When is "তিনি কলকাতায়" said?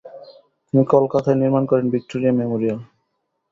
0.65-1.37